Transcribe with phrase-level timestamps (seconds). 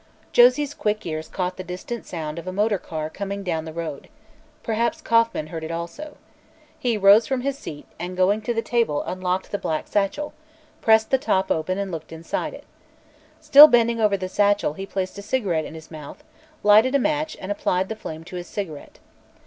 [0.31, 4.09] Josie's quick ears caught the distant sound of a motor car coming down the road.
[4.63, 6.17] Perhaps Kauffman heard it also.
[6.79, 10.33] He rose from his seat and going to the table unlocked the black satchel,
[10.81, 12.65] pressed the top open and looked inside it.
[13.39, 16.23] Still bending over the satchel he placed a cigarette in his mouth,
[16.63, 18.97] lighted a match and applied the flame to his cigarette.